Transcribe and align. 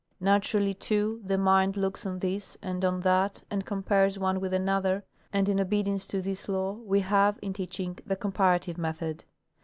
Naturally, 0.19 0.73
too, 0.73 1.21
the 1.23 1.37
mind 1.37 1.77
looks 1.77 2.07
on 2.07 2.17
this 2.17 2.57
and 2.63 2.83
on 2.83 3.01
that 3.01 3.43
and 3.51 3.67
compares 3.67 4.17
one 4.17 4.39
with 4.39 4.51
another, 4.51 5.03
and 5.31 5.47
in 5.47 5.59
obedience 5.59 6.07
to 6.07 6.23
this 6.23 6.49
law 6.49 6.71
we 6.73 7.01
have, 7.01 7.37
in 7.43 7.53
teaching, 7.53 7.99
the 8.03 8.15
comparative 8.15 8.79
method. 8.79 9.25